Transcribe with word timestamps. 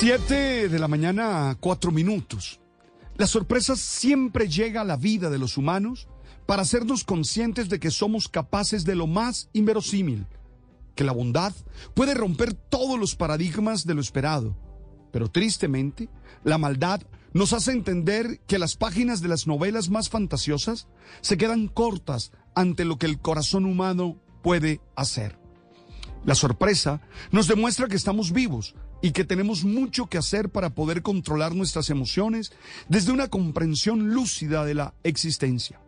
Siete 0.00 0.68
de 0.68 0.78
la 0.78 0.86
mañana, 0.86 1.56
cuatro 1.58 1.90
minutos. 1.90 2.60
La 3.16 3.26
sorpresa 3.26 3.74
siempre 3.74 4.48
llega 4.48 4.82
a 4.82 4.84
la 4.84 4.96
vida 4.96 5.28
de 5.28 5.38
los 5.38 5.56
humanos 5.56 6.06
para 6.46 6.62
hacernos 6.62 7.02
conscientes 7.02 7.68
de 7.68 7.80
que 7.80 7.90
somos 7.90 8.28
capaces 8.28 8.84
de 8.84 8.94
lo 8.94 9.08
más 9.08 9.50
inverosímil, 9.54 10.28
que 10.94 11.02
la 11.02 11.10
bondad 11.10 11.52
puede 11.94 12.14
romper 12.14 12.54
todos 12.54 12.96
los 12.96 13.16
paradigmas 13.16 13.86
de 13.86 13.94
lo 13.94 14.00
esperado. 14.00 14.56
Pero 15.10 15.32
tristemente, 15.32 16.08
la 16.44 16.58
maldad 16.58 17.02
nos 17.32 17.52
hace 17.52 17.72
entender 17.72 18.38
que 18.46 18.60
las 18.60 18.76
páginas 18.76 19.20
de 19.20 19.26
las 19.26 19.48
novelas 19.48 19.90
más 19.90 20.10
fantasiosas 20.10 20.86
se 21.22 21.36
quedan 21.36 21.66
cortas 21.66 22.30
ante 22.54 22.84
lo 22.84 22.98
que 22.98 23.06
el 23.06 23.18
corazón 23.18 23.64
humano 23.64 24.22
puede 24.44 24.80
hacer. 24.94 25.47
La 26.24 26.34
sorpresa 26.34 27.00
nos 27.30 27.48
demuestra 27.48 27.88
que 27.88 27.96
estamos 27.96 28.32
vivos, 28.32 28.74
y 29.00 29.12
que 29.12 29.24
tenemos 29.24 29.64
mucho 29.64 30.06
que 30.06 30.18
hacer 30.18 30.50
para 30.50 30.70
poder 30.70 31.02
controlar 31.02 31.54
nuestras 31.54 31.90
emociones 31.90 32.52
desde 32.88 33.12
una 33.12 33.28
comprensión 33.28 34.12
lúcida 34.12 34.64
de 34.64 34.74
la 34.74 34.94
existencia. 35.04 35.80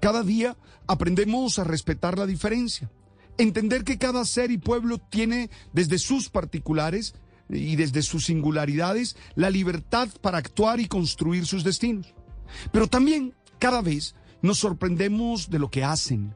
Cada 0.00 0.22
día 0.22 0.56
aprendemos 0.86 1.58
a 1.58 1.64
respetar 1.64 2.18
la 2.18 2.26
diferencia, 2.26 2.90
entender 3.38 3.84
que 3.84 3.98
cada 3.98 4.24
ser 4.24 4.50
y 4.50 4.58
pueblo 4.58 4.98
tiene 4.98 5.50
desde 5.72 5.98
sus 5.98 6.28
particulares 6.28 7.14
y 7.48 7.76
desde 7.76 8.02
sus 8.02 8.26
singularidades 8.26 9.16
la 9.34 9.50
libertad 9.50 10.08
para 10.20 10.38
actuar 10.38 10.80
y 10.80 10.88
construir 10.88 11.46
sus 11.46 11.64
destinos. 11.64 12.14
Pero 12.72 12.88
también 12.88 13.34
cada 13.58 13.82
vez 13.82 14.14
nos 14.42 14.58
sorprendemos 14.58 15.50
de 15.50 15.58
lo 15.58 15.70
que 15.70 15.84
hacen. 15.84 16.34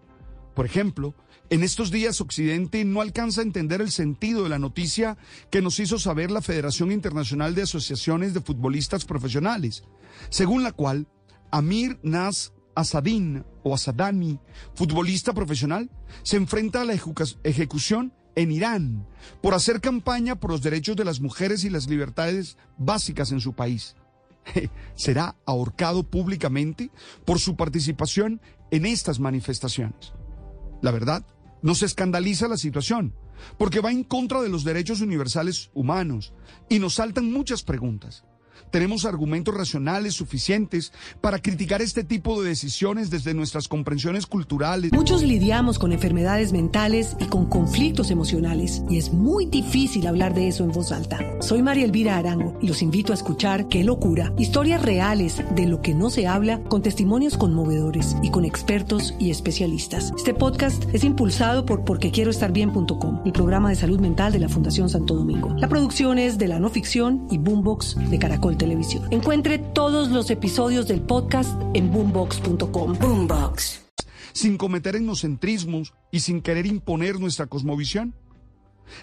Por 0.55 0.67
ejemplo, 0.67 1.15
en 1.55 1.63
estos 1.63 1.93
días 1.93 2.21
Occidente 2.21 2.85
no 2.85 3.01
alcanza 3.01 3.41
a 3.41 3.45
entender 3.45 3.81
el 3.81 3.93
sentido 3.93 4.43
de 4.43 4.49
la 4.49 4.59
noticia 4.59 5.17
que 5.53 5.63
nos 5.63 5.79
hizo 5.79 6.01
saber 6.01 6.33
la 6.33 6.43
Federación 6.43 6.91
Internacional 6.91 7.55
de 7.55 7.63
Asociaciones 7.63 8.35
de 8.35 8.41
Futbolistas 8.41 9.05
Profesionales, 9.05 9.85
según 10.31 10.65
la 10.65 10.73
cual 10.73 11.07
Amir 11.53 12.01
Nas 12.03 12.53
Asadin 12.75 13.45
o 13.63 13.73
Asadani, 13.73 14.41
futbolista 14.75 15.33
profesional, 15.33 15.89
se 16.25 16.39
enfrenta 16.39 16.81
a 16.81 16.85
la 16.85 16.95
ejecución 17.45 18.13
en 18.35 18.51
Irán 18.51 19.07
por 19.41 19.55
hacer 19.55 19.81
campaña 19.81 20.35
por 20.35 20.51
los 20.51 20.61
derechos 20.61 20.97
de 20.97 21.05
las 21.05 21.21
mujeres 21.21 21.63
y 21.63 21.71
las 21.71 21.89
libertades 21.89 22.59
básicas 22.79 23.31
en 23.31 23.41
su 23.41 23.53
país. 23.53 23.95
Será 24.97 25.37
ahorcado 25.47 26.03
públicamente 26.03 26.91
por 27.25 27.39
su 27.39 27.55
participación 27.55 28.41
en 28.73 28.87
estas 28.87 29.21
manifestaciones. 29.21 30.15
La 30.83 30.91
verdad, 30.91 31.25
nos 31.65 31.83
escandaliza 31.83 32.47
la 32.47 32.59
situación, 32.59 33.15
porque 33.57 33.81
va 33.81 33.91
en 33.91 34.05
contra 34.05 34.43
de 34.43 34.51
los 34.51 34.65
derechos 34.65 35.01
universales 35.01 35.71
humanos 35.73 36.35
y 36.69 36.79
nos 36.79 36.95
saltan 36.95 37.33
muchas 37.33 37.63
preguntas. 37.63 38.23
Tenemos 38.71 39.05
argumentos 39.05 39.55
racionales 39.55 40.15
suficientes 40.15 40.93
para 41.21 41.39
criticar 41.39 41.83
este 41.83 42.05
tipo 42.05 42.43
de 42.43 42.49
decisiones 42.49 43.11
desde 43.11 43.35
nuestras 43.35 43.69
comprensiones 43.69 44.27
culturales. 44.27 44.93
Muchos 44.93 45.23
lidiamos 45.23 45.79
con 45.79 45.93
enfermedades 45.93 46.53
mentales 46.53 47.17
y 47.21 47.27
con 47.27 47.47
conflictos 47.47 48.11
emocionales 48.11 48.83
y 48.89 48.99
es 48.99 49.13
muy 49.13 49.47
difícil 49.47 50.07
hablar 50.07 50.35
de 50.35 50.49
eso 50.49 50.65
en 50.65 50.73
voz 50.73 50.93
alta. 50.93 51.19
Soy 51.41 51.63
María 51.63 51.85
Elvira 51.85 52.17
Arango 52.17 52.59
y 52.61 52.69
los 52.69 52.83
invito 52.83 53.13
a 53.13 53.17
escuchar 53.17 53.69
Qué 53.69 53.85
locura, 53.85 54.33
historias 54.39 54.83
reales 54.83 55.43
de 55.55 55.67
lo 55.67 55.81
que 55.81 55.95
no 55.95 56.11
se 56.11 56.27
habla 56.27 56.63
con 56.65 56.83
testimonios 56.83 57.37
conmovedores 57.37 58.17
y 58.23 58.31
con 58.31 58.45
expertos 58.45 59.15
y 59.19 59.31
especialistas. 59.31 60.13
Este 60.17 60.35
podcast 60.35 60.85
es 60.93 61.05
impulsado 61.05 61.65
por 61.67 61.85
porquequieroestarbien.com, 61.85 63.23
el 63.25 63.33
programa 63.33 63.71
de 63.71 63.77
salud 63.77 64.01
mental 64.01 64.33
de 64.33 64.41
la 64.41 64.49
Fundación 64.49 64.89
Santo 64.89 65.15
Domingo. 65.15 65.55
La 65.59 65.69
producción 65.69 66.19
es 66.19 66.39
de 66.39 66.49
la 66.49 66.59
no 66.59 66.71
ficción 66.71 67.27
y 67.31 67.39
Boombox 67.39 67.97
de 68.11 68.19
Caracol 68.19 68.44
Televisión. 68.53 69.09
Encuentre 69.11 69.59
todos 69.59 70.11
los 70.11 70.31
episodios 70.31 70.87
del 70.87 71.01
podcast 71.01 71.59
en 71.73 71.91
boombox.com. 71.91 72.99
Boombox. 72.99 73.81
Sin 74.35 74.59
cometer 74.59 74.97
etnocentrismos 74.97 75.95
y 76.11 76.21
sin 76.21 76.43
querer 76.43 76.67
imponer 76.67 77.19
nuestra 77.19 77.47
cosmovisión. 77.47 78.15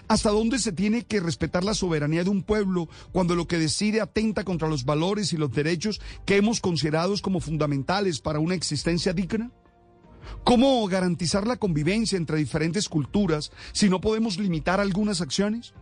¿Hasta 0.06 0.30
dónde 0.30 0.60
se 0.60 0.70
tiene 0.70 1.02
que 1.02 1.18
respetar 1.18 1.64
la 1.64 1.74
soberanía 1.74 2.22
de 2.22 2.30
un 2.30 2.44
pueblo 2.44 2.88
cuando 3.10 3.34
lo 3.34 3.48
que 3.48 3.58
decide 3.58 4.00
atenta 4.00 4.44
contra 4.44 4.68
los 4.68 4.84
valores 4.84 5.32
y 5.32 5.36
los 5.36 5.50
derechos 5.50 6.00
que 6.24 6.36
hemos 6.36 6.60
considerado 6.60 7.12
como 7.20 7.40
fundamentales 7.40 8.20
para 8.20 8.38
una 8.38 8.54
existencia 8.54 9.12
digna? 9.12 9.50
¿Cómo 10.44 10.86
garantizar 10.86 11.48
la 11.48 11.56
convivencia 11.56 12.16
entre 12.16 12.38
diferentes 12.38 12.88
culturas 12.88 13.50
si 13.72 13.88
no 13.88 14.00
podemos 14.00 14.38
limitar 14.38 14.78
algunas 14.78 15.20
acciones? 15.20 15.74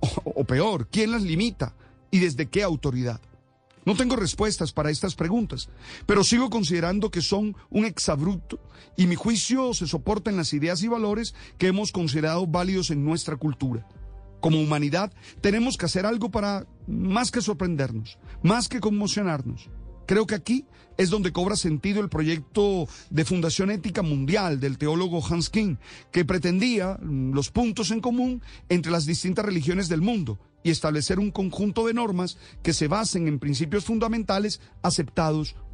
O, 0.00 0.08
o 0.42 0.44
peor, 0.44 0.88
¿quién 0.88 1.12
las 1.12 1.22
limita? 1.22 1.74
Y 2.16 2.18
desde 2.18 2.46
qué 2.46 2.62
autoridad? 2.62 3.20
No 3.84 3.94
tengo 3.94 4.16
respuestas 4.16 4.72
para 4.72 4.90
estas 4.90 5.14
preguntas, 5.14 5.68
pero 6.06 6.24
sigo 6.24 6.48
considerando 6.48 7.10
que 7.10 7.20
son 7.20 7.54
un 7.68 7.84
exabrupto 7.84 8.58
y 8.96 9.06
mi 9.06 9.16
juicio 9.16 9.74
se 9.74 9.86
soporta 9.86 10.30
en 10.30 10.38
las 10.38 10.54
ideas 10.54 10.82
y 10.82 10.88
valores 10.88 11.34
que 11.58 11.66
hemos 11.66 11.92
considerado 11.92 12.46
válidos 12.46 12.90
en 12.90 13.04
nuestra 13.04 13.36
cultura. 13.36 13.86
Como 14.40 14.60
humanidad 14.60 15.12
tenemos 15.42 15.76
que 15.76 15.84
hacer 15.84 16.06
algo 16.06 16.30
para 16.30 16.66
más 16.86 17.30
que 17.30 17.42
sorprendernos, 17.42 18.18
más 18.42 18.68
que 18.68 18.80
conmocionarnos. 18.80 19.68
Creo 20.06 20.26
que 20.26 20.36
aquí 20.36 20.64
es 20.96 21.10
donde 21.10 21.32
cobra 21.32 21.54
sentido 21.54 22.00
el 22.00 22.08
proyecto 22.08 22.88
de 23.10 23.24
Fundación 23.26 23.70
Ética 23.70 24.00
Mundial 24.00 24.58
del 24.58 24.78
teólogo 24.78 25.22
Hans 25.22 25.50
King, 25.50 25.76
que 26.10 26.24
pretendía 26.24 26.98
los 27.02 27.50
puntos 27.50 27.90
en 27.90 28.00
común 28.00 28.42
entre 28.70 28.90
las 28.90 29.04
distintas 29.04 29.44
religiones 29.44 29.88
del 29.90 30.00
mundo 30.00 30.38
y 30.66 30.70
establecer 30.70 31.20
un 31.20 31.30
conjunto 31.30 31.86
de 31.86 31.94
normas 31.94 32.38
que 32.64 32.72
se 32.72 32.88
basen 32.88 33.28
en 33.28 33.38
principios 33.38 33.84
fundamentales 33.84 34.60
aceptados 34.82 35.54